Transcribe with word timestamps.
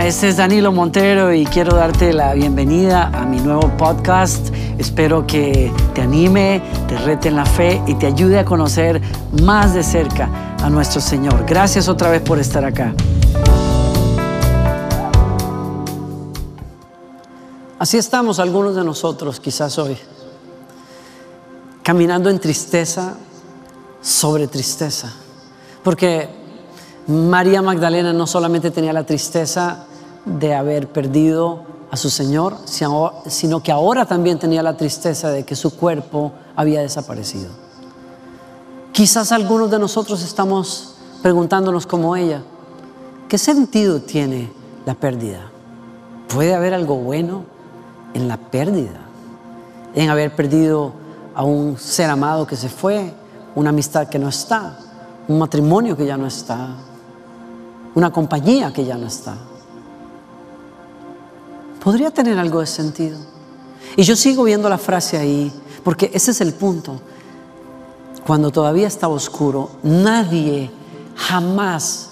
Este 0.00 0.30
es 0.30 0.36
Danilo 0.38 0.72
Montero 0.72 1.32
y 1.32 1.44
quiero 1.44 1.76
darte 1.76 2.12
la 2.12 2.32
bienvenida 2.34 3.08
a 3.12 3.24
mi 3.24 3.38
nuevo 3.38 3.70
podcast. 3.76 4.48
Espero 4.76 5.26
que 5.26 5.72
te 5.94 6.00
anime, 6.00 6.60
te 6.88 6.96
rete 6.98 7.28
en 7.28 7.36
la 7.36 7.44
fe 7.46 7.80
y 7.86 7.94
te 7.94 8.06
ayude 8.06 8.38
a 8.38 8.44
conocer 8.44 9.00
más 9.42 9.74
de 9.74 9.84
cerca 9.84 10.56
a 10.60 10.70
nuestro 10.70 11.00
Señor. 11.00 11.44
Gracias 11.46 11.88
otra 11.88 12.10
vez 12.10 12.20
por 12.22 12.40
estar 12.40 12.64
acá. 12.64 12.94
Así 17.78 17.96
estamos 17.98 18.40
algunos 18.40 18.74
de 18.74 18.82
nosotros 18.82 19.38
quizás 19.38 19.78
hoy, 19.78 19.96
caminando 21.82 22.28
en 22.28 22.40
tristeza 22.40 23.14
sobre 24.00 24.48
tristeza, 24.48 25.12
porque 25.84 26.41
María 27.06 27.62
Magdalena 27.62 28.12
no 28.12 28.26
solamente 28.26 28.70
tenía 28.70 28.92
la 28.92 29.04
tristeza 29.04 29.86
de 30.24 30.54
haber 30.54 30.88
perdido 30.88 31.64
a 31.90 31.96
su 31.96 32.10
Señor, 32.10 32.56
sino 32.64 33.62
que 33.62 33.72
ahora 33.72 34.06
también 34.06 34.38
tenía 34.38 34.62
la 34.62 34.76
tristeza 34.76 35.30
de 35.30 35.44
que 35.44 35.56
su 35.56 35.76
cuerpo 35.76 36.32
había 36.54 36.80
desaparecido. 36.80 37.50
Quizás 38.92 39.32
algunos 39.32 39.70
de 39.70 39.78
nosotros 39.78 40.22
estamos 40.22 40.94
preguntándonos 41.22 41.86
como 41.86 42.14
ella, 42.16 42.42
¿qué 43.28 43.36
sentido 43.36 44.00
tiene 44.00 44.50
la 44.86 44.94
pérdida? 44.94 45.50
¿Puede 46.32 46.54
haber 46.54 46.72
algo 46.72 46.96
bueno 46.96 47.44
en 48.14 48.28
la 48.28 48.36
pérdida? 48.36 49.00
En 49.94 50.08
haber 50.08 50.34
perdido 50.34 50.92
a 51.34 51.42
un 51.42 51.76
ser 51.78 52.10
amado 52.10 52.46
que 52.46 52.56
se 52.56 52.68
fue, 52.68 53.12
una 53.54 53.70
amistad 53.70 54.08
que 54.08 54.18
no 54.18 54.28
está, 54.28 54.78
un 55.28 55.38
matrimonio 55.38 55.96
que 55.96 56.06
ya 56.06 56.16
no 56.16 56.26
está, 56.26 56.76
una 57.94 58.10
compañía 58.10 58.72
que 58.72 58.84
ya 58.84 58.96
no 58.96 59.06
está. 59.06 59.36
Podría 61.82 62.10
tener 62.10 62.38
algo 62.38 62.60
de 62.60 62.66
sentido. 62.66 63.18
Y 63.96 64.02
yo 64.02 64.16
sigo 64.16 64.44
viendo 64.44 64.68
la 64.68 64.78
frase 64.78 65.18
ahí, 65.18 65.52
porque 65.82 66.10
ese 66.14 66.30
es 66.30 66.40
el 66.40 66.54
punto. 66.54 67.00
Cuando 68.26 68.50
todavía 68.50 68.86
estaba 68.86 69.14
oscuro, 69.14 69.70
nadie 69.82 70.70
jamás 71.16 72.10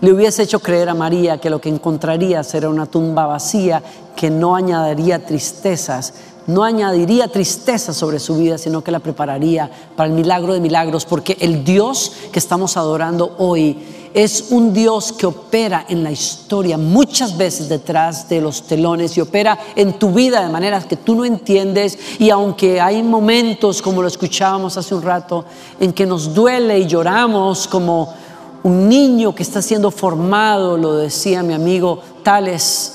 le 0.00 0.12
hubiese 0.12 0.42
hecho 0.42 0.60
creer 0.60 0.88
a 0.88 0.94
María 0.94 1.38
que 1.38 1.50
lo 1.50 1.60
que 1.60 1.68
encontraría 1.68 2.42
será 2.44 2.68
una 2.68 2.86
tumba 2.86 3.26
vacía 3.26 3.82
que 4.16 4.30
no 4.30 4.54
añadiría 4.54 5.24
tristezas, 5.24 6.14
no 6.48 6.64
añadiría 6.64 7.28
tristeza 7.28 7.92
sobre 7.92 8.18
su 8.18 8.36
vida, 8.36 8.58
sino 8.58 8.82
que 8.82 8.90
la 8.90 9.00
prepararía 9.00 9.70
para 9.94 10.08
el 10.08 10.14
milagro 10.14 10.54
de 10.54 10.60
milagros, 10.60 11.04
porque 11.04 11.36
el 11.40 11.62
Dios 11.62 12.12
que 12.32 12.38
estamos 12.38 12.76
adorando 12.76 13.36
hoy 13.38 13.76
es 14.14 14.46
un 14.50 14.72
Dios 14.72 15.12
que 15.12 15.26
opera 15.26 15.84
en 15.90 16.02
la 16.02 16.10
historia 16.10 16.78
muchas 16.78 17.36
veces 17.36 17.68
detrás 17.68 18.28
de 18.30 18.40
los 18.40 18.62
telones 18.62 19.16
y 19.16 19.20
opera 19.20 19.58
en 19.76 19.98
tu 19.98 20.10
vida 20.10 20.42
de 20.42 20.50
maneras 20.50 20.86
que 20.86 20.96
tú 20.96 21.14
no 21.14 21.26
entiendes. 21.26 21.98
Y 22.18 22.30
aunque 22.30 22.80
hay 22.80 23.02
momentos 23.02 23.82
como 23.82 24.00
lo 24.00 24.08
escuchábamos 24.08 24.78
hace 24.78 24.94
un 24.94 25.02
rato 25.02 25.44
en 25.78 25.92
que 25.92 26.06
nos 26.06 26.32
duele 26.32 26.78
y 26.78 26.86
lloramos 26.86 27.68
como 27.68 28.14
un 28.62 28.88
niño 28.88 29.34
que 29.34 29.42
está 29.42 29.60
siendo 29.60 29.90
formado, 29.90 30.78
lo 30.78 30.94
decía 30.94 31.42
mi 31.42 31.52
amigo 31.52 32.00
Tales, 32.22 32.94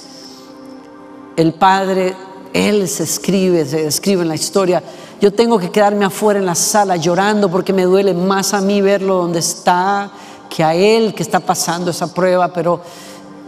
el 1.36 1.54
padre, 1.54 2.16
él 2.54 2.88
se 2.88 3.04
escribe, 3.04 3.66
se 3.66 3.88
escribe 3.88 4.22
en 4.22 4.30
la 4.30 4.36
historia. 4.36 4.84
Yo 5.20 5.34
tengo 5.34 5.58
que 5.58 5.72
quedarme 5.72 6.06
afuera 6.06 6.40
en 6.40 6.46
la 6.46 6.56
sala 6.56 6.96
llorando 6.96 7.50
porque 7.50 7.74
me 7.74 7.84
duele 7.84 8.14
más 8.14 8.54
a 8.54 8.62
mí 8.62 8.82
verlo 8.82 9.16
donde 9.16 9.40
está 9.40 10.12
que 10.50 10.64
a 10.64 10.76
él 10.76 11.16
que 11.16 11.24
está 11.24 11.40
pasando 11.40 11.92
esa 11.92 12.14
prueba, 12.14 12.54
pero 12.54 12.80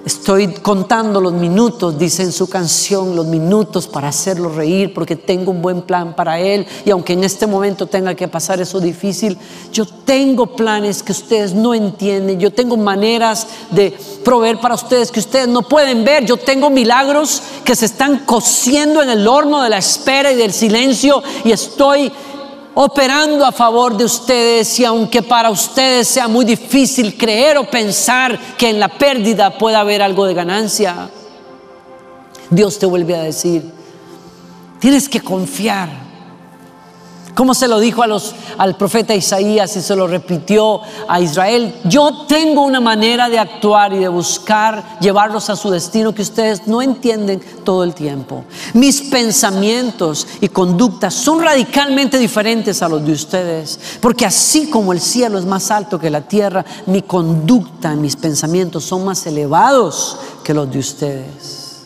estoy 0.06 0.48
contando 0.48 1.20
los 1.20 1.34
minutos, 1.34 1.98
dice 1.98 2.22
en 2.22 2.31
su 2.31 2.48
canción, 2.48 3.16
los 3.16 3.25
minutos 3.25 3.88
para 3.88 4.09
hacerlo 4.09 4.50
reír, 4.50 4.94
porque 4.94 5.16
tengo 5.16 5.52
un 5.52 5.61
buen 5.61 5.81
plan 5.81 6.16
para 6.16 6.39
él. 6.39 6.66
Y 6.86 6.92
aunque 6.92 7.14
en 7.14 7.23
este 7.23 7.48
momento 7.48 7.88
tenga 7.88 8.14
que 8.14 8.27
pasar 8.27 8.61
eso 8.61 8.80
difícil, 8.80 9.38
yo 9.73 9.86
tengo 9.86 10.55
planes 10.55 11.02
que 11.02 11.11
ustedes 11.11 11.54
no 11.54 11.73
entienden, 11.73 12.39
yo 12.39 12.54
tengo 12.54 12.77
maneras 12.77 13.48
de 13.71 13.98
proveer 14.23 14.60
para 14.60 14.76
ustedes 14.76 15.11
que 15.11 15.20
ustedes 15.20 15.48
no 15.48 15.64
pueden 15.64 16.05
ver, 16.05 16.26
yo 16.26 16.37
tengo 16.37 16.70
milagros 16.70 17.42
que 17.64 17.76
se 17.76 17.86
están 17.86 18.20
cociendo 18.26 19.02
en 19.02 19.10
el 19.10 19.27
horno 19.27 19.64
de 19.64 19.70
la 19.70 19.80
espera 19.80 20.32
y 20.32 20.36
del 20.36 20.54
silencio 20.54 21.23
y 21.43 21.52
estoy 21.52 22.11
operando 22.75 23.45
a 23.45 23.52
favor 23.52 23.97
de 23.97 24.03
ustedes 24.03 24.80
y 24.80 24.86
aunque 24.86 25.23
para 25.23 25.49
ustedes 25.49 26.08
sea 26.09 26.27
muy 26.27 26.45
difícil 26.45 27.17
creer 27.17 27.58
o 27.58 27.69
pensar 27.69 28.37
que 28.58 28.69
en 28.69 28.80
la 28.80 28.89
pérdida 28.89 29.58
pueda 29.58 29.80
haber 29.80 30.02
algo 30.02 30.25
de 30.25 30.33
ganancia, 30.33 31.09
Dios 32.49 32.77
te 32.77 32.86
vuelve 32.86 33.15
a 33.15 33.23
decir, 33.23 33.71
tienes 34.80 35.09
que 35.09 35.21
confiar 35.21 36.05
como 37.36 37.54
se 37.54 37.68
lo 37.68 37.80
dijo 37.80 38.02
al 38.02 38.78
profeta 38.78 39.14
Isaías 39.14 39.76
y 39.76 39.82
se 39.82 39.96
lo 39.96 40.08
repitió 40.08 40.80
a 41.08 41.20
Israel, 41.20 41.76
yo 41.84 42.26
tengo 42.28 42.64
una 42.64 42.80
manera 42.80 43.30
de 43.30 43.38
actuar 43.38 43.94
y 43.94 44.00
de 44.00 44.08
buscar 44.08 44.98
llevarlos 45.02 45.50
a 45.50 45.58
su 45.58 45.70
destino 45.70 46.16
que 46.16 46.22
ustedes 46.22 46.66
no 46.66 46.82
entienden 46.82 47.42
todo 47.66 47.84
el 47.84 47.94
tiempo. 47.94 48.46
Mis 48.73 49.02
pensamientos 49.02 50.26
y 50.40 50.48
conductas 50.48 51.14
son 51.14 51.42
radicalmente 51.42 52.18
diferentes 52.18 52.82
a 52.82 52.88
los 52.88 53.06
de 53.06 53.12
ustedes, 53.12 53.80
porque 54.00 54.26
así 54.26 54.70
como 54.70 54.94
el 54.94 55.02
cielo 55.02 55.38
es 55.38 55.46
más 55.46 55.72
alto 55.72 56.00
que 56.00 56.10
la 56.10 56.22
tierra, 56.22 56.66
mi 56.86 57.02
conducta 57.02 57.94
y 57.94 57.98
mis 57.98 58.16
pensamientos 58.16 58.86
son 58.86 59.04
más 59.04 59.26
elevados 59.28 60.17
que 60.44 60.54
los 60.54 60.72
de 60.72 60.80
ustedes. 60.80 61.84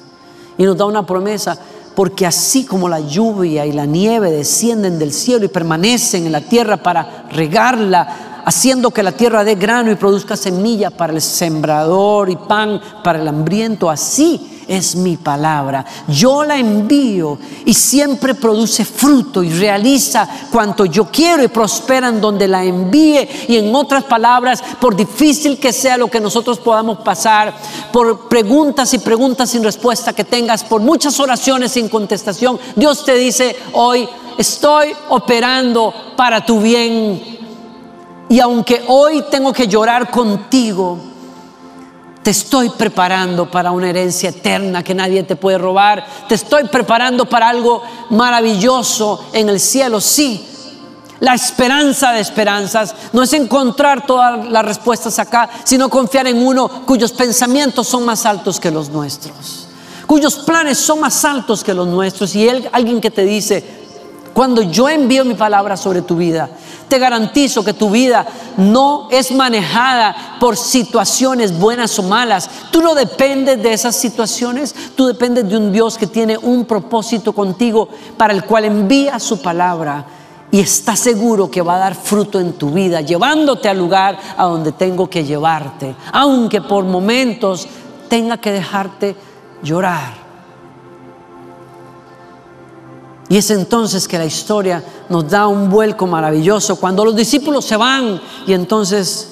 Y 0.59 0.63
nos 0.63 0.77
da 0.77 0.85
una 0.85 1.05
promesa, 1.05 1.57
porque 1.99 2.25
así 2.25 2.63
como 2.63 2.87
la 2.87 3.01
lluvia 3.01 3.65
y 3.65 3.73
la 3.73 3.85
nieve 3.85 4.31
descienden 4.31 4.97
del 4.97 5.11
cielo 5.11 5.43
y 5.43 5.49
permanecen 5.49 6.25
en 6.25 6.31
la 6.31 6.39
tierra 6.39 6.77
para 6.77 7.25
regarla, 7.29 8.41
haciendo 8.45 8.91
que 8.91 9.03
la 9.03 9.11
tierra 9.11 9.43
dé 9.43 9.55
grano 9.55 9.91
y 9.91 9.95
produzca 9.95 10.37
semilla 10.37 10.91
para 10.91 11.11
el 11.11 11.19
sembrador 11.19 12.29
y 12.29 12.37
pan 12.37 12.79
para 13.03 13.19
el 13.19 13.27
hambriento, 13.27 13.89
así 13.89 14.58
es 14.69 14.95
mi 14.95 15.17
palabra. 15.17 15.83
Yo 16.07 16.43
la 16.43 16.55
envío 16.55 17.39
y 17.65 17.73
siempre 17.73 18.35
produce 18.35 18.85
fruto 18.85 19.41
y 19.41 19.49
realiza 19.49 20.29
cuanto 20.51 20.85
yo 20.85 21.05
quiero 21.05 21.43
y 21.43 21.47
prospera 21.47 22.09
en 22.09 22.21
donde 22.21 22.47
la 22.47 22.63
envíe. 22.63 23.27
Y 23.47 23.57
en 23.57 23.73
otras 23.73 24.03
palabras, 24.03 24.63
por 24.79 24.95
difícil 24.95 25.59
que 25.59 25.73
sea 25.73 25.97
lo 25.97 26.07
que 26.07 26.19
nosotros 26.19 26.59
podamos 26.59 26.99
pasar, 26.99 27.51
por 27.91 28.29
preguntas 28.29 28.93
y 28.93 28.99
preguntas 28.99 29.49
sin 29.49 29.63
respuesta 29.63 30.13
que 30.13 30.23
tengas, 30.23 30.63
por 30.63 30.81
muchas 30.81 31.19
oraciones 31.19 31.71
sin 31.71 31.89
contestación, 31.89 32.59
Dios 32.75 33.03
te 33.03 33.15
dice 33.15 33.55
hoy, 33.73 34.07
estoy 34.37 34.89
operando 35.09 35.91
para 36.15 36.45
tu 36.45 36.61
bien. 36.61 37.39
Y 38.29 38.39
aunque 38.39 38.83
hoy 38.87 39.23
tengo 39.31 39.51
que 39.51 39.67
llorar 39.67 40.11
contigo, 40.11 41.08
te 42.29 42.33
estoy 42.33 42.69
preparando 42.69 43.49
para 43.49 43.71
una 43.71 43.89
herencia 43.89 44.29
eterna 44.29 44.83
que 44.83 44.93
nadie 44.93 45.23
te 45.23 45.35
puede 45.35 45.57
robar. 45.57 46.05
Te 46.27 46.35
estoy 46.35 46.65
preparando 46.65 47.25
para 47.25 47.49
algo 47.49 47.81
maravilloso 48.11 49.25
en 49.33 49.49
el 49.49 49.59
cielo. 49.59 49.99
Sí, 49.99 50.45
la 51.21 51.33
esperanza 51.33 52.11
de 52.11 52.19
esperanzas 52.19 52.93
no 53.13 53.23
es 53.23 53.33
encontrar 53.33 54.05
todas 54.05 54.47
las 54.47 54.63
respuestas 54.63 55.17
acá, 55.17 55.49
sino 55.63 55.89
confiar 55.89 56.27
en 56.27 56.45
uno 56.45 56.69
cuyos 56.85 57.13
pensamientos 57.13 57.87
son 57.87 58.05
más 58.05 58.27
altos 58.27 58.59
que 58.59 58.69
los 58.69 58.89
nuestros, 58.89 59.67
cuyos 60.05 60.35
planes 60.35 60.77
son 60.77 60.99
más 60.99 61.25
altos 61.25 61.63
que 61.63 61.73
los 61.73 61.87
nuestros. 61.87 62.35
Y 62.35 62.47
él, 62.47 62.69
alguien 62.71 63.01
que 63.01 63.09
te 63.09 63.23
dice, 63.23 63.65
cuando 64.35 64.61
yo 64.61 64.87
envío 64.87 65.25
mi 65.25 65.33
palabra 65.33 65.75
sobre 65.75 66.03
tu 66.03 66.15
vida, 66.15 66.47
te 66.89 66.99
garantizo 66.99 67.63
que 67.63 67.73
tu 67.73 67.89
vida 67.89 68.25
no 68.57 69.07
es 69.11 69.31
manejada 69.31 70.37
por 70.39 70.57
situaciones 70.57 71.57
buenas 71.57 71.97
o 71.99 72.03
malas. 72.03 72.49
Tú 72.71 72.81
no 72.81 72.95
dependes 72.95 73.61
de 73.61 73.71
esas 73.71 73.95
situaciones, 73.95 74.75
tú 74.95 75.05
dependes 75.05 75.47
de 75.47 75.55
un 75.55 75.71
Dios 75.71 75.97
que 75.97 76.07
tiene 76.07 76.37
un 76.37 76.65
propósito 76.65 77.31
contigo 77.31 77.87
para 78.17 78.33
el 78.33 78.43
cual 78.43 78.65
envía 78.65 79.19
su 79.19 79.41
palabra 79.41 80.05
y 80.51 80.59
está 80.59 80.95
seguro 80.95 81.49
que 81.49 81.61
va 81.61 81.75
a 81.75 81.79
dar 81.79 81.95
fruto 81.95 82.39
en 82.39 82.53
tu 82.53 82.71
vida, 82.71 83.01
llevándote 83.01 83.69
al 83.69 83.77
lugar 83.77 84.17
a 84.35 84.45
donde 84.45 84.71
tengo 84.71 85.07
que 85.07 85.23
llevarte, 85.23 85.95
aunque 86.11 86.61
por 86.61 86.83
momentos 86.85 87.67
tenga 88.09 88.37
que 88.37 88.51
dejarte 88.51 89.15
llorar 89.61 90.18
y 93.29 93.37
es 93.37 93.49
entonces 93.51 94.07
que 94.07 94.17
la 94.17 94.25
historia 94.25 94.83
nos 95.07 95.29
da 95.29 95.47
un 95.47 95.69
vuelco 95.69 96.07
maravilloso, 96.07 96.75
cuando 96.75 97.05
los 97.05 97.15
discípulos 97.15 97.63
se 97.65 97.77
van 97.77 98.19
y 98.45 98.53
entonces 98.53 99.29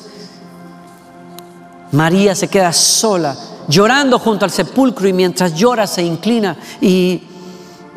María 1.91 2.35
se 2.35 2.47
queda 2.47 2.71
sola, 2.71 3.35
llorando 3.67 4.19
junto 4.19 4.45
al 4.45 4.51
sepulcro 4.51 5.07
y 5.07 5.13
mientras 5.13 5.55
llora 5.55 5.87
se 5.87 6.03
inclina 6.03 6.55
y 6.79 7.23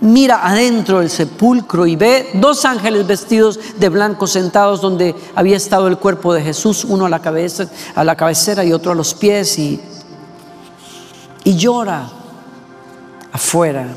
mira 0.01 0.47
adentro 0.47 1.01
del 1.01 1.11
sepulcro 1.11 1.87
y 1.87 1.97
ve 1.97 2.31
dos 2.35 2.65
ángeles 2.65 3.07
vestidos 3.07 3.61
de 3.79 3.89
blanco 3.91 4.27
sentados 4.27 4.81
donde 4.81 5.15
había 5.35 5.57
estado 5.57 5.87
el 5.87 5.99
cuerpo 5.99 6.33
de 6.33 6.43
Jesús, 6.43 6.85
uno 6.85 7.05
a 7.05 7.11
la 7.11 7.21
cabeza, 7.21 7.69
a 7.95 8.03
la 8.03 8.17
cabecera 8.17 8.65
y 8.65 8.73
otro 8.73 8.93
a 8.93 8.95
los 8.95 9.15
pies 9.15 9.59
y 9.59 9.81
y 11.45 11.57
llora 11.57 12.09
afuera. 13.33 13.89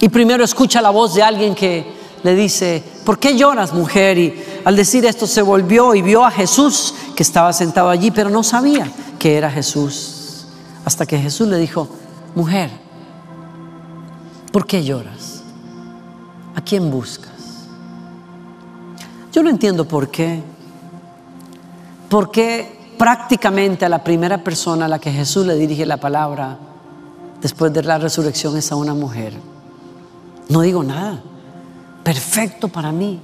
Y 0.00 0.08
primero 0.08 0.42
escucha 0.42 0.80
la 0.80 0.90
voz 0.90 1.14
de 1.14 1.22
alguien 1.22 1.54
que 1.54 1.84
le 2.22 2.34
dice, 2.34 2.82
¿por 3.04 3.18
qué 3.18 3.36
lloras 3.36 3.72
mujer? 3.74 4.18
Y 4.18 4.44
al 4.64 4.74
decir 4.74 5.04
esto 5.04 5.26
se 5.26 5.42
volvió 5.42 5.94
y 5.94 6.00
vio 6.00 6.24
a 6.24 6.30
Jesús 6.30 6.94
que 7.14 7.22
estaba 7.22 7.52
sentado 7.52 7.90
allí, 7.90 8.10
pero 8.10 8.30
no 8.30 8.42
sabía 8.42 8.90
que 9.18 9.36
era 9.36 9.50
Jesús. 9.50 10.46
Hasta 10.84 11.04
que 11.04 11.18
Jesús 11.18 11.48
le 11.48 11.58
dijo, 11.58 11.86
mujer, 12.34 12.70
¿por 14.50 14.66
qué 14.66 14.82
lloras? 14.82 15.42
¿A 16.54 16.62
quién 16.62 16.90
buscas? 16.90 17.30
Yo 19.32 19.42
no 19.42 19.50
entiendo 19.50 19.86
por 19.86 20.10
qué. 20.10 20.42
Porque 22.08 22.94
prácticamente 22.98 23.84
a 23.84 23.88
la 23.88 24.02
primera 24.02 24.42
persona 24.42 24.86
a 24.86 24.88
la 24.88 24.98
que 24.98 25.12
Jesús 25.12 25.46
le 25.46 25.54
dirige 25.54 25.86
la 25.86 25.98
palabra 25.98 26.58
después 27.40 27.72
de 27.72 27.82
la 27.82 27.98
resurrección 27.98 28.56
es 28.56 28.72
a 28.72 28.76
una 28.76 28.94
mujer. 28.94 29.49
No 30.50 30.60
digo 30.60 30.82
nada. 30.82 31.22
Perfecto 32.02 32.68
para 32.68 32.92
mí. 32.92 33.20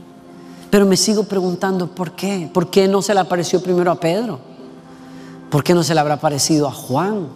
Pero 0.70 0.86
me 0.86 0.96
sigo 0.96 1.24
preguntando 1.24 1.88
por 1.88 2.12
qué. 2.12 2.48
¿Por 2.52 2.70
qué 2.70 2.88
no 2.88 3.02
se 3.02 3.12
le 3.12 3.20
apareció 3.20 3.62
primero 3.62 3.90
a 3.90 4.00
Pedro? 4.00 4.38
¿Por 5.50 5.62
qué 5.62 5.74
no 5.74 5.82
se 5.82 5.92
le 5.92 6.00
habrá 6.00 6.18
parecido 6.18 6.68
a 6.68 6.72
Juan? 6.72 7.28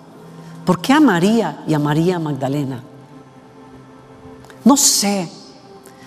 ¿Por 0.64 0.80
qué 0.80 0.92
a 0.92 1.00
María 1.00 1.64
y 1.66 1.74
a 1.74 1.78
María 1.78 2.18
Magdalena? 2.18 2.82
No 4.64 4.76
sé. 4.76 5.28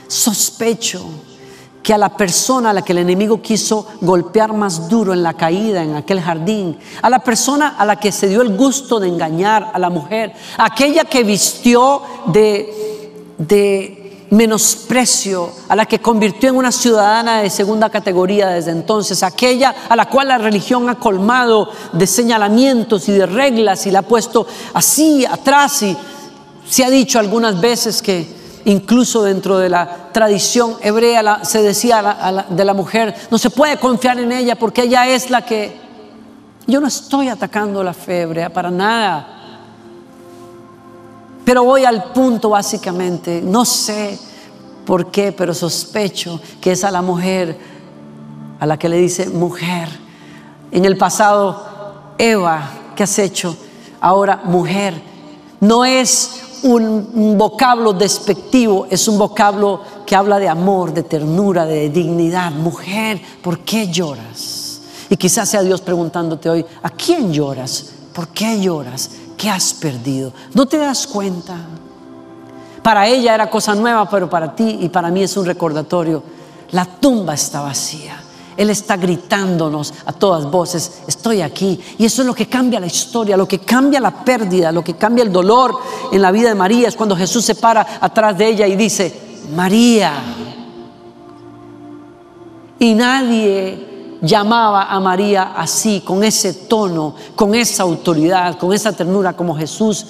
Sospecho 0.07 1.03
que 1.81 1.93
a 1.93 1.97
la 1.97 2.15
persona 2.15 2.69
a 2.69 2.73
la 2.73 2.81
que 2.81 2.93
el 2.93 2.99
enemigo 2.99 3.41
quiso 3.41 3.85
golpear 3.99 4.53
más 4.53 4.87
duro 4.87 5.11
en 5.11 5.21
la 5.21 5.33
caída, 5.33 5.83
en 5.83 5.95
aquel 5.97 6.21
jardín, 6.21 6.77
a 7.01 7.09
la 7.09 7.19
persona 7.19 7.75
a 7.77 7.83
la 7.83 7.97
que 7.97 8.13
se 8.13 8.29
dio 8.29 8.41
el 8.41 8.55
gusto 8.55 9.01
de 9.01 9.09
engañar 9.09 9.71
a 9.73 9.79
la 9.79 9.89
mujer, 9.89 10.33
aquella 10.57 11.03
que 11.03 11.23
vistió 11.23 12.01
de, 12.27 12.92
de 13.37 14.25
menosprecio, 14.29 15.51
a 15.69 15.75
la 15.75 15.85
que 15.85 15.99
convirtió 15.99 16.49
en 16.49 16.55
una 16.55 16.71
ciudadana 16.71 17.41
de 17.41 17.49
segunda 17.49 17.89
categoría 17.89 18.49
desde 18.49 18.71
entonces, 18.71 19.21
aquella 19.21 19.75
a 19.87 19.95
la 19.95 20.09
cual 20.09 20.29
la 20.29 20.39
religión 20.39 20.89
ha 20.89 20.95
colmado 20.95 21.69
de 21.91 22.07
señalamientos 22.07 23.07
y 23.09 23.11
de 23.11 23.27
reglas 23.27 23.85
y 23.85 23.91
la 23.91 23.99
ha 23.99 24.03
puesto 24.03 24.47
así 24.73 25.25
atrás 25.25 25.83
y 25.83 25.95
se 26.67 26.83
ha 26.83 26.89
dicho 26.89 27.19
algunas 27.19 27.61
veces 27.61 28.01
que 28.01 28.43
Incluso 28.65 29.23
dentro 29.23 29.57
de 29.57 29.69
la 29.69 30.09
tradición 30.13 30.77
hebrea 30.81 31.43
se 31.43 31.61
decía 31.61 32.45
de 32.49 32.65
la 32.65 32.73
mujer, 32.73 33.13
no 33.29 33.37
se 33.37 33.49
puede 33.49 33.77
confiar 33.77 34.19
en 34.19 34.31
ella 34.31 34.55
porque 34.55 34.83
ella 34.83 35.07
es 35.07 35.29
la 35.29 35.41
que... 35.43 35.81
Yo 36.65 36.79
no 36.79 36.87
estoy 36.87 37.27
atacando 37.27 37.83
la 37.83 37.93
fe 37.93 38.21
hebrea 38.21 38.49
para 38.49 38.71
nada. 38.71 39.32
Pero 41.45 41.63
voy 41.63 41.85
al 41.85 42.11
punto 42.13 42.49
básicamente, 42.49 43.41
no 43.41 43.65
sé 43.65 44.17
por 44.85 45.11
qué, 45.11 45.31
pero 45.31 45.53
sospecho 45.53 46.39
que 46.61 46.71
es 46.71 46.83
a 46.83 46.91
la 46.91 47.01
mujer 47.01 47.57
a 48.59 48.65
la 48.65 48.77
que 48.77 48.87
le 48.87 48.97
dice 48.97 49.27
mujer. 49.27 49.89
En 50.71 50.85
el 50.85 50.97
pasado, 50.97 52.13
Eva, 52.17 52.69
¿qué 52.95 53.03
has 53.03 53.19
hecho? 53.19 53.57
Ahora, 53.99 54.41
mujer. 54.45 54.93
No 55.59 55.83
es 55.83 56.43
un, 56.63 57.37
vocablo 57.37 57.93
despectivo, 57.93 58.87
es 58.89 59.07
un 59.07 59.17
vocablo 59.17 59.81
que 60.05 60.15
habla 60.15 60.39
de 60.39 60.47
amor, 60.47 60.93
de 60.93 61.03
ternura, 61.03 61.65
de 61.65 61.89
dignidad. 61.89 62.51
Mujer, 62.51 63.21
¿por 63.41 63.59
qué 63.59 63.87
lloras? 63.87 64.81
Y 65.09 65.17
quizás 65.17 65.49
sea 65.49 65.61
Dios 65.61 65.81
preguntándote 65.81 66.49
hoy, 66.49 66.65
¿a 66.81 66.89
quién 66.89 67.31
lloras? 67.31 67.91
¿Por 68.13 68.29
qué 68.29 68.61
lloras? 68.61 69.11
¿Qué 69.43 69.49
has 69.49 69.73
perdido? 69.73 70.31
¿No 70.53 70.65
te 70.65 70.77
das 70.77 71.05
cuenta? 71.05 71.57
Para 72.81 73.05
ella 73.09 73.35
era 73.35 73.49
cosa 73.49 73.75
nueva, 73.75 74.09
pero 74.09 74.29
para 74.29 74.55
ti 74.55 74.77
y 74.79 74.87
para 74.87 75.11
mí 75.11 75.21
es 75.21 75.35
un 75.35 75.45
recordatorio. 75.45 76.23
La 76.71 76.85
tumba 76.85 77.33
está 77.33 77.59
vacía. 77.59 78.23
Él 78.55 78.69
está 78.69 78.95
gritándonos 78.95 79.93
a 80.05 80.13
todas 80.13 80.49
voces, 80.49 81.01
estoy 81.07 81.41
aquí. 81.41 81.77
Y 81.97 82.05
eso 82.05 82.21
es 82.21 82.25
lo 82.25 82.33
que 82.33 82.47
cambia 82.47 82.79
la 82.79 82.87
historia, 82.87 83.35
lo 83.35 83.45
que 83.45 83.59
cambia 83.59 83.99
la 83.99 84.23
pérdida, 84.23 84.71
lo 84.71 84.81
que 84.81 84.93
cambia 84.93 85.25
el 85.25 85.31
dolor 85.33 85.77
en 86.13 86.21
la 86.21 86.31
vida 86.31 86.47
de 86.47 86.55
María. 86.55 86.87
Es 86.87 86.95
cuando 86.95 87.17
Jesús 87.17 87.43
se 87.43 87.55
para 87.55 87.99
atrás 87.99 88.37
de 88.37 88.47
ella 88.47 88.65
y 88.65 88.77
dice, 88.77 89.41
María. 89.53 90.13
Y 92.79 92.93
nadie 92.93 93.92
llamaba 94.23 94.85
a 94.85 94.99
María 94.99 95.53
así, 95.55 96.01
con 96.01 96.23
ese 96.23 96.53
tono, 96.53 97.13
con 97.35 97.53
esa 97.53 97.83
autoridad, 97.83 98.57
con 98.57 98.73
esa 98.73 98.93
ternura 98.93 99.33
como 99.33 99.55
Jesús. 99.55 100.05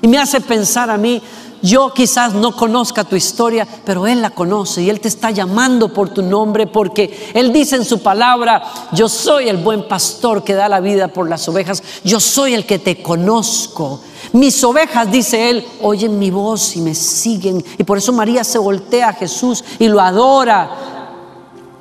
Y 0.00 0.08
me 0.08 0.18
hace 0.18 0.40
pensar 0.40 0.90
a 0.90 0.96
mí, 0.96 1.22
yo 1.60 1.92
quizás 1.94 2.34
no 2.34 2.56
conozca 2.56 3.04
tu 3.04 3.14
historia, 3.14 3.68
pero 3.84 4.08
Él 4.08 4.20
la 4.20 4.30
conoce 4.30 4.82
y 4.82 4.90
Él 4.90 4.98
te 4.98 5.06
está 5.06 5.30
llamando 5.30 5.92
por 5.92 6.08
tu 6.08 6.22
nombre 6.22 6.66
porque 6.66 7.30
Él 7.34 7.52
dice 7.52 7.76
en 7.76 7.84
su 7.84 8.02
palabra, 8.02 8.64
yo 8.90 9.08
soy 9.08 9.48
el 9.48 9.58
buen 9.58 9.86
pastor 9.86 10.42
que 10.42 10.54
da 10.54 10.68
la 10.68 10.80
vida 10.80 11.06
por 11.06 11.28
las 11.28 11.48
ovejas, 11.48 11.82
yo 12.02 12.18
soy 12.18 12.54
el 12.54 12.66
que 12.66 12.80
te 12.80 13.00
conozco. 13.00 14.00
Mis 14.32 14.64
ovejas, 14.64 15.12
dice 15.12 15.50
Él, 15.50 15.64
oyen 15.82 16.18
mi 16.18 16.30
voz 16.30 16.74
y 16.74 16.80
me 16.80 16.94
siguen. 16.94 17.62
Y 17.78 17.84
por 17.84 17.98
eso 17.98 18.12
María 18.12 18.42
se 18.42 18.58
voltea 18.58 19.10
a 19.10 19.12
Jesús 19.12 19.62
y 19.78 19.86
lo 19.86 20.00
adora 20.00 20.70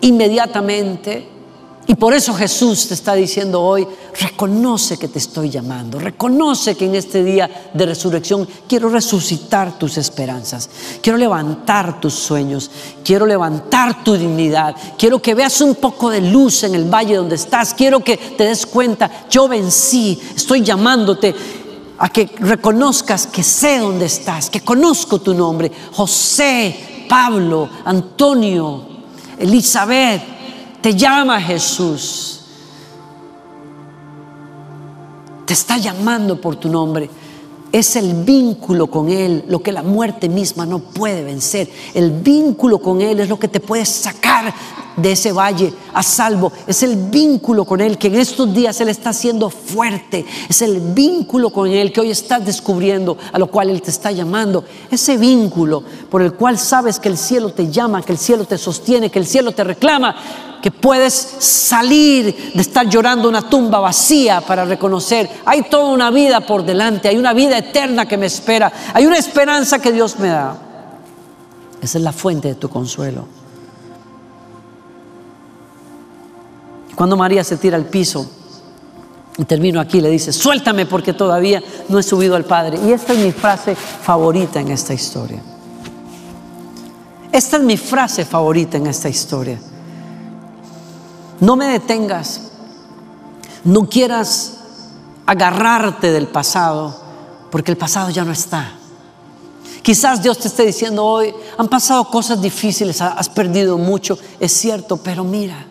inmediatamente. 0.01 1.40
Y 1.87 1.95
por 1.95 2.13
eso 2.13 2.33
Jesús 2.33 2.87
te 2.87 2.93
está 2.93 3.15
diciendo 3.15 3.61
hoy, 3.61 3.87
reconoce 4.19 4.97
que 4.97 5.07
te 5.07 5.17
estoy 5.17 5.49
llamando, 5.49 5.99
reconoce 5.99 6.75
que 6.75 6.85
en 6.85 6.95
este 6.95 7.23
día 7.23 7.69
de 7.73 7.85
resurrección 7.85 8.47
quiero 8.67 8.87
resucitar 8.89 9.79
tus 9.79 9.97
esperanzas, 9.97 10.69
quiero 11.01 11.17
levantar 11.17 11.99
tus 11.99 12.13
sueños, 12.13 12.69
quiero 13.03 13.25
levantar 13.25 14.03
tu 14.03 14.13
dignidad, 14.13 14.75
quiero 14.97 15.19
que 15.19 15.33
veas 15.33 15.59
un 15.59 15.75
poco 15.75 16.11
de 16.11 16.21
luz 16.21 16.63
en 16.63 16.75
el 16.75 16.85
valle 16.85 17.15
donde 17.15 17.35
estás, 17.35 17.73
quiero 17.73 18.01
que 18.01 18.15
te 18.15 18.45
des 18.45 18.65
cuenta, 18.67 19.25
yo 19.29 19.47
vencí, 19.47 20.19
estoy 20.35 20.61
llamándote 20.61 21.33
a 21.97 22.09
que 22.09 22.29
reconozcas 22.39 23.25
que 23.25 23.43
sé 23.43 23.79
dónde 23.79 24.05
estás, 24.05 24.51
que 24.51 24.61
conozco 24.61 25.19
tu 25.19 25.33
nombre, 25.33 25.71
José, 25.93 27.05
Pablo, 27.09 27.67
Antonio, 27.85 28.85
Elizabeth 29.39 30.30
te 30.81 30.95
llama 30.95 31.39
Jesús. 31.39 32.39
Te 35.45 35.53
está 35.53 35.77
llamando 35.77 36.39
por 36.39 36.55
tu 36.55 36.69
nombre. 36.69 37.09
Es 37.71 37.95
el 37.95 38.13
vínculo 38.13 38.88
con 38.88 39.09
Él 39.09 39.45
lo 39.47 39.63
que 39.63 39.71
la 39.71 39.81
muerte 39.81 40.27
misma 40.27 40.65
no 40.65 40.79
puede 40.79 41.23
vencer. 41.23 41.69
El 41.93 42.11
vínculo 42.11 42.79
con 42.79 43.00
Él 43.00 43.21
es 43.21 43.29
lo 43.29 43.39
que 43.39 43.47
te 43.47 43.61
puede 43.61 43.85
sacar 43.85 44.53
de 44.97 45.13
ese 45.13 45.31
valle 45.31 45.73
a 45.93 46.03
salvo. 46.03 46.51
Es 46.67 46.83
el 46.83 46.97
vínculo 46.97 47.63
con 47.63 47.79
Él 47.79 47.97
que 47.97 48.07
en 48.07 48.15
estos 48.15 48.53
días 48.53 48.81
Él 48.81 48.89
está 48.89 49.11
haciendo 49.11 49.50
fuerte. 49.50 50.25
Es 50.50 50.61
el 50.61 50.81
vínculo 50.81 51.50
con 51.50 51.69
Él 51.69 51.93
que 51.93 52.01
hoy 52.01 52.11
estás 52.11 52.45
descubriendo, 52.45 53.17
a 53.31 53.39
lo 53.39 53.47
cual 53.47 53.69
Él 53.69 53.81
te 53.81 53.91
está 53.91 54.11
llamando. 54.11 54.65
Ese 54.89 55.15
vínculo 55.15 55.81
por 56.09 56.21
el 56.21 56.33
cual 56.33 56.57
sabes 56.59 57.00
que 57.00 57.07
el 57.07 57.17
cielo 57.17 57.53
te 57.53 57.71
llama, 57.71 58.01
que 58.01 58.11
el 58.11 58.17
cielo 58.17 58.43
te 58.43 58.57
sostiene, 58.57 59.09
que 59.09 59.19
el 59.19 59.25
cielo 59.25 59.53
te 59.53 59.63
reclama, 59.63 60.15
que 60.62 60.72
puedes 60.72 61.13
salir 61.13 62.51
de 62.53 62.62
estar 62.62 62.88
llorando 62.88 63.27
una 63.27 63.50
tumba 63.50 63.80
vacía 63.80 64.41
para 64.41 64.65
reconocer, 64.65 65.30
hay 65.46 65.63
toda 65.63 65.91
una 65.91 66.12
vida 66.12 66.41
por 66.41 66.63
delante, 66.63 67.08
hay 67.08 67.18
una 67.18 67.34
vida 67.34 67.58
eterna 67.58 68.08
que 68.08 68.18
me 68.18 68.27
espera, 68.27 68.72
hay 68.94 69.06
una 69.06 69.18
esperanza 69.18 69.80
que 69.80 69.91
Dios 69.91 70.20
me 70.20 70.30
da. 70.30 70.58
Esa 71.82 71.98
es 71.98 72.03
la 72.03 72.12
fuente 72.12 72.50
de 72.50 72.56
tu 72.56 72.70
consuelo. 72.70 73.25
Cuando 76.96 77.18
María 77.18 77.44
se 77.44 77.58
tira 77.58 77.77
al 77.77 77.86
piso, 77.86 78.30
y 79.38 79.46
termino 79.46 79.80
aquí, 79.80 80.01
le 80.01 80.10
dice, 80.10 80.32
suéltame 80.32 80.86
porque 80.86 81.13
todavía 81.13 81.63
no 81.89 81.98
he 81.98 82.03
subido 82.03 82.36
al 82.36 82.46
Padre. 82.46 82.80
Y 82.86 82.91
esta 82.91 83.13
es 83.13 83.20
mi 83.20 83.32
frase 83.32 83.75
favorita 83.75 84.60
en 84.60 84.70
esta 84.70 84.94
historia. 84.94 85.41
Esta 87.32 87.58
es 87.58 87.63
mi 87.63 87.77
frase 87.77 88.25
favorita 88.25 88.77
en 88.77 88.88
esta 88.88 89.08
historia. 89.08 89.58
No 91.41 91.55
me 91.55 91.65
detengas, 91.67 92.51
no 93.63 93.89
quieras 93.89 94.60
agarrarte 95.25 96.12
del 96.12 96.27
pasado, 96.27 96.95
porque 97.50 97.71
el 97.71 97.77
pasado 97.77 98.12
ya 98.12 98.24
no 98.24 98.31
está. 98.31 98.71
Quizás 99.81 100.21
Dios 100.21 100.38
te 100.38 100.48
esté 100.48 100.65
diciendo 100.65 101.03
hoy, 101.03 101.33
han 101.57 101.67
pasado 101.67 102.05
cosas 102.05 102.39
difíciles, 102.41 103.01
has 103.01 103.27
perdido 103.29 103.79
mucho, 103.79 104.17
es 104.39 104.53
cierto, 104.53 104.98
pero 104.98 105.24
mira, 105.24 105.65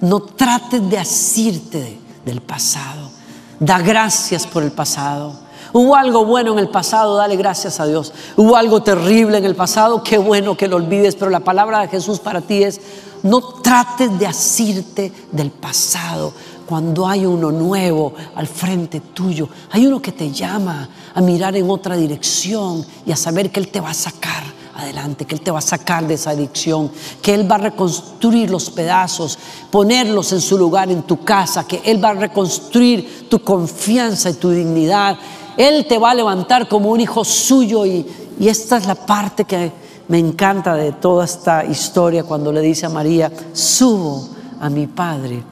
no 0.00 0.20
trates 0.20 0.88
de 0.88 0.98
asirte 0.98 1.98
del 2.24 2.40
pasado. 2.40 3.10
Da 3.58 3.80
gracias 3.80 4.46
por 4.46 4.62
el 4.62 4.70
pasado. 4.70 5.44
Hubo 5.72 5.96
algo 5.96 6.24
bueno 6.24 6.52
en 6.52 6.60
el 6.60 6.68
pasado, 6.68 7.16
dale 7.16 7.34
gracias 7.34 7.80
a 7.80 7.86
Dios. 7.86 8.12
Hubo 8.36 8.54
algo 8.54 8.84
terrible 8.84 9.38
en 9.38 9.44
el 9.44 9.56
pasado, 9.56 10.04
qué 10.04 10.18
bueno 10.18 10.56
que 10.56 10.68
lo 10.68 10.76
olvides, 10.76 11.16
pero 11.16 11.32
la 11.32 11.40
palabra 11.40 11.80
de 11.80 11.88
Jesús 11.88 12.20
para 12.20 12.40
ti 12.40 12.62
es, 12.62 12.80
no 13.24 13.40
trates 13.40 14.18
de 14.18 14.26
asirte 14.26 15.12
del 15.32 15.50
pasado. 15.50 16.32
cuando 16.64 17.06
hay 17.06 17.26
uno 17.26 17.52
nuevo 17.52 18.14
al 18.34 18.46
frente 18.46 18.98
tuyo. 19.00 19.50
Hay 19.70 19.86
uno 19.86 20.00
que 20.00 20.12
te 20.12 20.30
llama 20.30 20.88
a 21.14 21.20
mirar 21.20 21.54
en 21.56 21.68
otra 21.68 21.94
dirección 21.94 22.82
y 23.04 23.12
a 23.12 23.16
saber 23.16 23.50
que 23.50 23.60
Él 23.60 23.68
te 23.68 23.80
va 23.80 23.90
a 23.90 23.94
sacar 23.94 24.42
adelante, 24.74 25.26
que 25.26 25.34
Él 25.34 25.42
te 25.42 25.50
va 25.50 25.58
a 25.58 25.62
sacar 25.62 26.06
de 26.06 26.14
esa 26.14 26.30
adicción, 26.30 26.90
que 27.20 27.34
Él 27.34 27.50
va 27.50 27.56
a 27.56 27.58
reconstruir 27.58 28.48
los 28.48 28.70
pedazos, 28.70 29.38
ponerlos 29.70 30.32
en 30.32 30.40
su 30.40 30.56
lugar 30.56 30.90
en 30.90 31.02
tu 31.02 31.22
casa, 31.22 31.66
que 31.66 31.82
Él 31.84 32.02
va 32.02 32.10
a 32.10 32.14
reconstruir 32.14 33.28
tu 33.28 33.40
confianza 33.40 34.30
y 34.30 34.34
tu 34.34 34.48
dignidad. 34.48 35.18
Él 35.58 35.84
te 35.86 35.98
va 35.98 36.12
a 36.12 36.14
levantar 36.14 36.66
como 36.66 36.90
un 36.90 37.00
hijo 37.00 37.26
suyo 37.26 37.84
y, 37.84 38.06
y 38.40 38.48
esta 38.48 38.78
es 38.78 38.86
la 38.86 38.94
parte 38.94 39.44
que 39.44 39.83
me 40.08 40.18
encanta 40.18 40.74
de 40.74 40.92
toda 40.92 41.24
esta 41.24 41.64
historia 41.64 42.24
cuando 42.24 42.52
le 42.52 42.60
dice 42.60 42.86
a 42.86 42.90
María, 42.90 43.32
subo 43.52 44.28
a 44.60 44.68
mi 44.68 44.86
Padre 44.86 45.42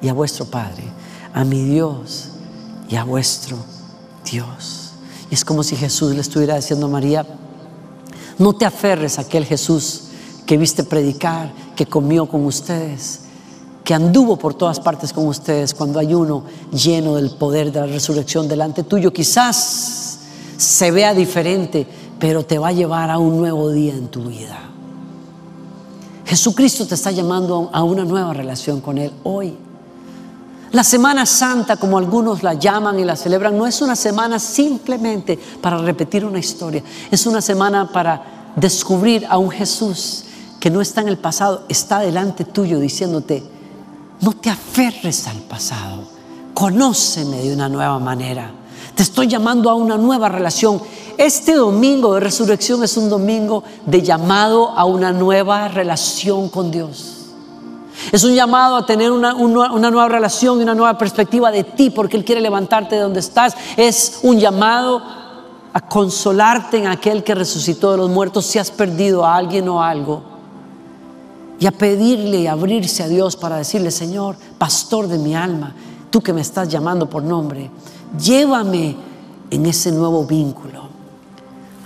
y 0.00 0.08
a 0.08 0.12
vuestro 0.12 0.46
Padre, 0.46 0.84
a 1.32 1.44
mi 1.44 1.62
Dios 1.64 2.30
y 2.88 2.96
a 2.96 3.04
vuestro 3.04 3.58
Dios. 4.24 4.92
Y 5.30 5.34
es 5.34 5.44
como 5.44 5.62
si 5.62 5.76
Jesús 5.76 6.14
le 6.14 6.20
estuviera 6.20 6.56
diciendo 6.56 6.86
a 6.86 6.90
María, 6.90 7.26
no 8.38 8.54
te 8.54 8.64
aferres 8.64 9.18
a 9.18 9.22
aquel 9.22 9.44
Jesús 9.44 10.04
que 10.46 10.56
viste 10.56 10.84
predicar, 10.84 11.52
que 11.76 11.86
comió 11.86 12.26
con 12.26 12.44
ustedes, 12.44 13.20
que 13.82 13.94
anduvo 13.94 14.38
por 14.38 14.54
todas 14.54 14.80
partes 14.80 15.12
con 15.12 15.26
ustedes 15.26 15.74
cuando 15.74 15.98
hay 15.98 16.14
uno 16.14 16.44
lleno 16.72 17.16
del 17.16 17.30
poder 17.30 17.70
de 17.70 17.80
la 17.80 17.86
resurrección 17.86 18.48
delante 18.48 18.82
tuyo. 18.82 19.12
Quizás 19.12 20.18
se 20.56 20.90
vea 20.90 21.14
diferente, 21.14 21.86
pero 22.24 22.42
te 22.42 22.58
va 22.58 22.68
a 22.68 22.72
llevar 22.72 23.10
a 23.10 23.18
un 23.18 23.36
nuevo 23.36 23.68
día 23.68 23.92
en 23.92 24.08
tu 24.08 24.22
vida. 24.22 24.58
Jesucristo 26.24 26.86
te 26.86 26.94
está 26.94 27.10
llamando 27.10 27.68
a 27.70 27.82
una 27.82 28.06
nueva 28.06 28.32
relación 28.32 28.80
con 28.80 28.96
Él 28.96 29.12
hoy. 29.24 29.54
La 30.72 30.82
Semana 30.82 31.26
Santa, 31.26 31.76
como 31.76 31.98
algunos 31.98 32.42
la 32.42 32.54
llaman 32.54 32.98
y 32.98 33.04
la 33.04 33.14
celebran, 33.14 33.58
no 33.58 33.66
es 33.66 33.82
una 33.82 33.94
semana 33.94 34.38
simplemente 34.38 35.38
para 35.60 35.76
repetir 35.76 36.24
una 36.24 36.38
historia, 36.38 36.82
es 37.10 37.26
una 37.26 37.42
semana 37.42 37.92
para 37.92 38.54
descubrir 38.56 39.26
a 39.28 39.36
un 39.36 39.50
Jesús 39.50 40.24
que 40.58 40.70
no 40.70 40.80
está 40.80 41.02
en 41.02 41.08
el 41.08 41.18
pasado, 41.18 41.66
está 41.68 41.98
delante 41.98 42.46
tuyo 42.46 42.80
diciéndote, 42.80 43.42
no 44.22 44.32
te 44.32 44.48
aferres 44.48 45.28
al 45.28 45.42
pasado, 45.42 46.04
conóceme 46.54 47.42
de 47.42 47.52
una 47.52 47.68
nueva 47.68 47.98
manera, 47.98 48.50
te 48.94 49.02
estoy 49.02 49.26
llamando 49.26 49.70
a 49.70 49.74
una 49.74 49.96
nueva 49.96 50.28
relación. 50.28 50.80
Este 51.18 51.54
domingo 51.54 52.14
de 52.14 52.20
resurrección 52.20 52.82
es 52.84 52.96
un 52.96 53.08
domingo 53.08 53.64
de 53.86 54.02
llamado 54.02 54.70
a 54.70 54.84
una 54.84 55.12
nueva 55.12 55.68
relación 55.68 56.48
con 56.48 56.70
Dios. 56.70 57.14
Es 58.12 58.24
un 58.24 58.34
llamado 58.34 58.76
a 58.76 58.86
tener 58.86 59.10
una, 59.10 59.32
nueva 59.32 60.08
relación 60.08 60.58
y 60.58 60.62
una 60.62 60.74
nueva 60.74 60.98
perspectiva 60.98 61.50
de 61.50 61.64
ti 61.64 61.90
porque 61.90 62.16
Él 62.16 62.24
quiere 62.24 62.40
levantarte 62.40 62.96
de 62.96 63.02
donde 63.02 63.20
estás. 63.20 63.54
Es 63.76 64.20
un 64.22 64.38
llamado 64.38 65.02
a 65.72 65.80
consolarte 65.80 66.78
en 66.78 66.86
aquel 66.86 67.24
que 67.24 67.34
resucitó 67.34 67.92
de 67.92 67.96
los 67.98 68.10
muertos 68.10 68.46
si 68.46 68.58
has 68.58 68.70
perdido 68.70 69.24
a 69.24 69.36
alguien 69.36 69.68
o 69.68 69.82
algo. 69.82 70.22
Y 71.58 71.66
a 71.66 71.72
pedirle 71.72 72.40
y 72.40 72.46
abrirse 72.46 73.02
a 73.02 73.08
Dios 73.08 73.36
para 73.36 73.56
decirle, 73.56 73.90
Señor, 73.90 74.36
pastor 74.58 75.06
de 75.08 75.18
mi 75.18 75.34
alma, 75.34 75.72
tú 76.10 76.20
que 76.20 76.32
me 76.32 76.40
estás 76.40 76.68
llamando 76.68 77.08
por 77.08 77.22
nombre, 77.22 77.70
llévame 78.18 78.96
en 79.50 79.66
ese 79.66 79.92
nuevo 79.92 80.24
vínculo. 80.24 80.84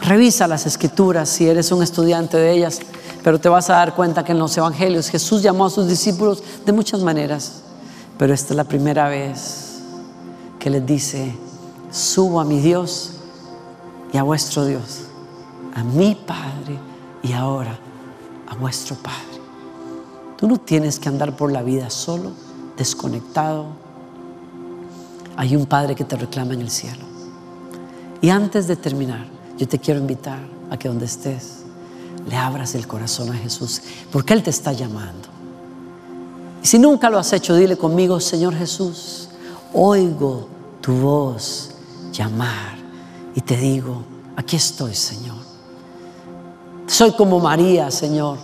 Revisa 0.00 0.46
las 0.46 0.66
escrituras 0.66 1.28
si 1.28 1.48
eres 1.48 1.72
un 1.72 1.82
estudiante 1.82 2.36
de 2.36 2.52
ellas 2.52 2.80
pero 3.22 3.40
te 3.40 3.48
vas 3.48 3.68
a 3.70 3.74
dar 3.74 3.94
cuenta 3.94 4.24
que 4.24 4.32
en 4.32 4.38
los 4.38 4.56
evangelios 4.56 5.08
Jesús 5.08 5.42
llamó 5.42 5.66
a 5.66 5.70
sus 5.70 5.88
discípulos 5.88 6.42
de 6.64 6.72
muchas 6.72 7.02
maneras, 7.02 7.62
pero 8.16 8.32
esta 8.32 8.52
es 8.52 8.56
la 8.56 8.64
primera 8.64 9.08
vez 9.08 9.80
que 10.58 10.70
les 10.70 10.84
dice, 10.86 11.34
subo 11.90 12.40
a 12.40 12.44
mi 12.44 12.60
Dios 12.60 13.12
y 14.12 14.16
a 14.16 14.22
vuestro 14.22 14.64
Dios, 14.64 15.02
a 15.74 15.82
mi 15.84 16.14
Padre 16.14 16.78
y 17.22 17.32
ahora 17.32 17.78
a 18.48 18.54
vuestro 18.54 18.96
Padre. 18.96 19.18
Tú 20.36 20.48
no 20.48 20.58
tienes 20.58 20.98
que 20.98 21.08
andar 21.08 21.36
por 21.36 21.50
la 21.52 21.62
vida 21.62 21.90
solo, 21.90 22.30
desconectado. 22.76 23.66
Hay 25.38 25.54
un 25.54 25.66
Padre 25.66 25.94
que 25.94 26.02
te 26.02 26.16
reclama 26.16 26.54
en 26.54 26.62
el 26.62 26.70
cielo. 26.70 27.04
Y 28.20 28.28
antes 28.28 28.66
de 28.66 28.74
terminar, 28.74 29.24
yo 29.56 29.68
te 29.68 29.78
quiero 29.78 30.00
invitar 30.00 30.40
a 30.68 30.76
que 30.76 30.88
donde 30.88 31.06
estés, 31.06 31.58
le 32.28 32.34
abras 32.34 32.74
el 32.74 32.88
corazón 32.88 33.30
a 33.30 33.34
Jesús, 33.34 33.80
porque 34.10 34.34
Él 34.34 34.42
te 34.42 34.50
está 34.50 34.72
llamando. 34.72 35.28
Y 36.60 36.66
si 36.66 36.80
nunca 36.80 37.08
lo 37.08 37.18
has 37.18 37.32
hecho, 37.32 37.54
dile 37.54 37.76
conmigo, 37.76 38.18
Señor 38.18 38.52
Jesús, 38.56 39.28
oigo 39.72 40.48
tu 40.80 40.94
voz 40.94 41.70
llamar 42.12 42.76
y 43.36 43.40
te 43.40 43.56
digo, 43.56 44.02
aquí 44.34 44.56
estoy, 44.56 44.92
Señor. 44.92 45.36
Soy 46.88 47.12
como 47.12 47.38
María, 47.38 47.92
Señor, 47.92 48.38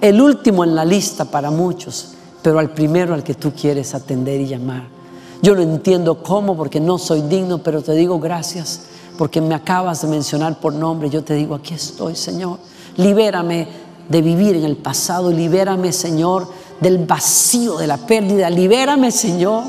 el 0.00 0.18
último 0.18 0.64
en 0.64 0.74
la 0.74 0.86
lista 0.86 1.26
para 1.26 1.50
muchos, 1.50 2.14
pero 2.40 2.58
al 2.58 2.70
primero 2.70 3.12
al 3.12 3.22
que 3.22 3.34
tú 3.34 3.52
quieres 3.52 3.94
atender 3.94 4.40
y 4.40 4.46
llamar. 4.46 4.96
Yo 5.42 5.54
no 5.54 5.62
entiendo 5.62 6.22
cómo, 6.22 6.56
porque 6.56 6.80
no 6.80 6.98
soy 6.98 7.22
digno, 7.22 7.58
pero 7.58 7.82
te 7.82 7.92
digo 7.92 8.18
gracias, 8.18 8.82
porque 9.16 9.40
me 9.40 9.54
acabas 9.54 10.02
de 10.02 10.08
mencionar 10.08 10.58
por 10.58 10.72
nombre. 10.72 11.10
Yo 11.10 11.22
te 11.22 11.34
digo, 11.34 11.54
aquí 11.54 11.74
estoy, 11.74 12.16
Señor. 12.16 12.58
Libérame 12.96 13.68
de 14.08 14.22
vivir 14.22 14.56
en 14.56 14.64
el 14.64 14.76
pasado. 14.76 15.30
Libérame, 15.30 15.92
Señor, 15.92 16.48
del 16.80 16.98
vacío, 17.06 17.76
de 17.76 17.86
la 17.86 17.98
pérdida. 17.98 18.50
Libérame, 18.50 19.12
Señor, 19.12 19.64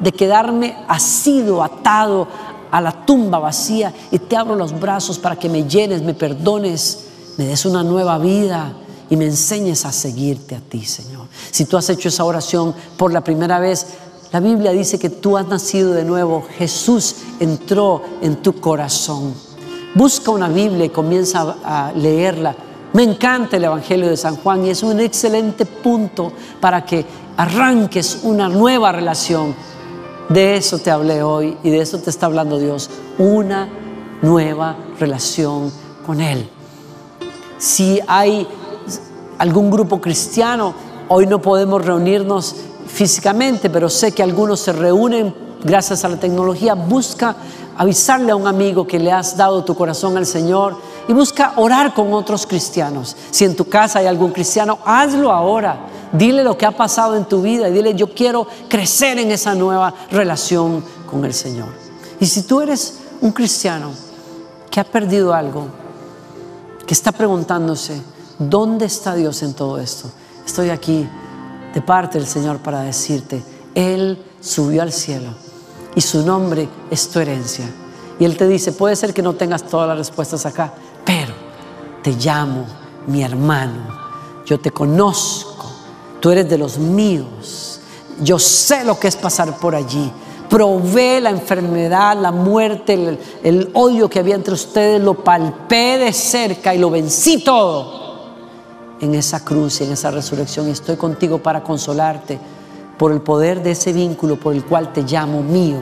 de 0.00 0.12
quedarme 0.12 0.76
asido, 0.88 1.62
atado 1.62 2.28
a 2.70 2.80
la 2.80 3.06
tumba 3.06 3.38
vacía. 3.38 3.94
Y 4.10 4.18
te 4.18 4.36
abro 4.36 4.56
los 4.56 4.78
brazos 4.78 5.18
para 5.18 5.36
que 5.36 5.48
me 5.48 5.64
llenes, 5.64 6.02
me 6.02 6.14
perdones, 6.14 7.06
me 7.38 7.46
des 7.46 7.64
una 7.64 7.82
nueva 7.82 8.18
vida 8.18 8.74
y 9.10 9.16
me 9.16 9.24
enseñes 9.24 9.86
a 9.86 9.92
seguirte 9.92 10.54
a 10.54 10.60
ti, 10.60 10.84
Señor. 10.84 11.26
Si 11.50 11.64
tú 11.64 11.76
has 11.76 11.88
hecho 11.88 12.08
esa 12.08 12.24
oración 12.24 12.74
por 12.96 13.12
la 13.12 13.22
primera 13.22 13.58
vez, 13.58 13.86
la 14.30 14.40
Biblia 14.40 14.72
dice 14.72 14.98
que 14.98 15.08
tú 15.08 15.38
has 15.38 15.48
nacido 15.48 15.92
de 15.92 16.04
nuevo. 16.04 16.46
Jesús 16.58 17.16
entró 17.40 18.02
en 18.20 18.36
tu 18.36 18.60
corazón. 18.60 19.32
Busca 19.94 20.30
una 20.30 20.48
Biblia 20.48 20.84
y 20.84 20.90
comienza 20.90 21.56
a 21.64 21.92
leerla. 21.92 22.54
Me 22.92 23.02
encanta 23.02 23.56
el 23.56 23.64
Evangelio 23.64 24.08
de 24.08 24.16
San 24.16 24.36
Juan 24.36 24.66
y 24.66 24.70
es 24.70 24.82
un 24.82 25.00
excelente 25.00 25.64
punto 25.64 26.32
para 26.60 26.84
que 26.84 27.06
arranques 27.36 28.20
una 28.22 28.48
nueva 28.48 28.92
relación. 28.92 29.54
De 30.28 30.56
eso 30.56 30.78
te 30.78 30.90
hablé 30.90 31.22
hoy 31.22 31.56
y 31.62 31.70
de 31.70 31.80
eso 31.80 31.98
te 31.98 32.10
está 32.10 32.26
hablando 32.26 32.58
Dios. 32.58 32.90
Una 33.16 33.68
nueva 34.20 34.76
relación 35.00 35.72
con 36.04 36.20
Él. 36.20 36.48
Si 37.56 37.98
hay 38.06 38.46
algún 39.38 39.70
grupo 39.70 40.00
cristiano, 40.02 40.74
hoy 41.08 41.26
no 41.26 41.40
podemos 41.40 41.84
reunirnos 41.84 42.56
físicamente, 42.88 43.70
pero 43.70 43.88
sé 43.88 44.12
que 44.12 44.22
algunos 44.22 44.60
se 44.60 44.72
reúnen 44.72 45.34
gracias 45.62 46.04
a 46.04 46.08
la 46.08 46.16
tecnología. 46.16 46.74
Busca 46.74 47.36
avisarle 47.76 48.32
a 48.32 48.36
un 48.36 48.46
amigo 48.46 48.86
que 48.86 48.98
le 48.98 49.12
has 49.12 49.36
dado 49.36 49.64
tu 49.64 49.74
corazón 49.74 50.16
al 50.16 50.26
Señor 50.26 50.76
y 51.06 51.12
busca 51.12 51.52
orar 51.56 51.94
con 51.94 52.12
otros 52.12 52.46
cristianos. 52.46 53.16
Si 53.30 53.44
en 53.44 53.54
tu 53.54 53.66
casa 53.66 54.00
hay 54.00 54.06
algún 54.06 54.32
cristiano, 54.32 54.78
hazlo 54.84 55.32
ahora. 55.32 55.86
Dile 56.12 56.42
lo 56.42 56.56
que 56.56 56.66
ha 56.66 56.72
pasado 56.72 57.16
en 57.16 57.26
tu 57.26 57.42
vida 57.42 57.68
y 57.68 57.72
dile, 57.72 57.94
yo 57.94 58.14
quiero 58.14 58.46
crecer 58.68 59.18
en 59.18 59.30
esa 59.30 59.54
nueva 59.54 59.94
relación 60.10 60.82
con 61.08 61.24
el 61.24 61.34
Señor. 61.34 61.68
Y 62.18 62.26
si 62.26 62.42
tú 62.42 62.60
eres 62.60 62.98
un 63.20 63.32
cristiano 63.32 63.90
que 64.70 64.80
ha 64.80 64.84
perdido 64.84 65.34
algo, 65.34 65.66
que 66.86 66.94
está 66.94 67.12
preguntándose, 67.12 68.00
¿dónde 68.38 68.86
está 68.86 69.14
Dios 69.14 69.42
en 69.42 69.54
todo 69.54 69.78
esto? 69.78 70.10
Estoy 70.46 70.70
aquí 70.70 71.06
de 71.74 71.82
parte 71.82 72.18
del 72.18 72.26
Señor 72.26 72.58
para 72.58 72.80
decirte, 72.82 73.42
Él 73.74 74.22
subió 74.40 74.82
al 74.82 74.92
cielo 74.92 75.30
y 75.94 76.00
su 76.00 76.24
nombre 76.24 76.68
es 76.90 77.08
tu 77.08 77.20
herencia. 77.20 77.66
Y 78.18 78.24
Él 78.24 78.36
te 78.36 78.48
dice, 78.48 78.72
puede 78.72 78.96
ser 78.96 79.14
que 79.14 79.22
no 79.22 79.34
tengas 79.34 79.64
todas 79.64 79.88
las 79.88 79.98
respuestas 79.98 80.44
acá, 80.46 80.72
pero 81.04 81.32
te 82.02 82.12
llamo 82.12 82.64
mi 83.06 83.22
hermano, 83.22 83.98
yo 84.44 84.58
te 84.58 84.70
conozco, 84.70 85.66
tú 86.20 86.30
eres 86.30 86.48
de 86.48 86.58
los 86.58 86.78
míos, 86.78 87.80
yo 88.22 88.38
sé 88.38 88.84
lo 88.84 88.98
que 88.98 89.08
es 89.08 89.16
pasar 89.16 89.56
por 89.58 89.74
allí. 89.74 90.10
Probé 90.48 91.20
la 91.20 91.28
enfermedad, 91.28 92.16
la 92.18 92.32
muerte, 92.32 92.94
el, 92.94 93.18
el 93.42 93.70
odio 93.74 94.08
que 94.08 94.18
había 94.18 94.34
entre 94.34 94.54
ustedes, 94.54 95.00
lo 95.00 95.22
palpé 95.22 95.98
de 95.98 96.12
cerca 96.12 96.74
y 96.74 96.78
lo 96.78 96.88
vencí 96.88 97.44
todo 97.44 98.07
en 99.00 99.14
esa 99.14 99.44
cruz 99.44 99.80
y 99.80 99.84
en 99.84 99.92
esa 99.92 100.10
resurrección. 100.10 100.68
Y 100.68 100.72
estoy 100.72 100.96
contigo 100.96 101.38
para 101.38 101.62
consolarte 101.62 102.38
por 102.96 103.12
el 103.12 103.20
poder 103.20 103.62
de 103.62 103.72
ese 103.72 103.92
vínculo 103.92 104.38
por 104.38 104.54
el 104.54 104.64
cual 104.64 104.92
te 104.92 105.02
llamo 105.02 105.42
mío. 105.42 105.78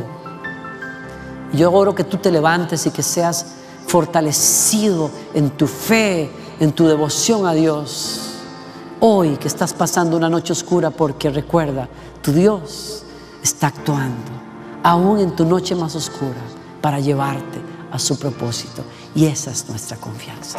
Yo 1.52 1.72
oro 1.72 1.94
que 1.94 2.04
tú 2.04 2.18
te 2.18 2.30
levantes 2.30 2.86
y 2.86 2.90
que 2.90 3.02
seas 3.02 3.46
fortalecido 3.86 5.10
en 5.32 5.50
tu 5.50 5.66
fe, 5.66 6.30
en 6.60 6.72
tu 6.72 6.86
devoción 6.86 7.46
a 7.46 7.54
Dios. 7.54 8.20
Hoy 9.00 9.36
que 9.36 9.48
estás 9.48 9.72
pasando 9.72 10.16
una 10.16 10.28
noche 10.28 10.52
oscura 10.52 10.90
porque 10.90 11.30
recuerda, 11.30 11.88
tu 12.22 12.32
Dios 12.32 13.02
está 13.42 13.68
actuando, 13.68 14.32
aún 14.82 15.20
en 15.20 15.36
tu 15.36 15.44
noche 15.44 15.74
más 15.74 15.94
oscura, 15.94 16.40
para 16.80 16.98
llevarte 16.98 17.60
a 17.92 17.98
su 17.98 18.18
propósito. 18.18 18.82
Y 19.14 19.26
esa 19.26 19.50
es 19.50 19.68
nuestra 19.68 19.96
confianza. 19.96 20.58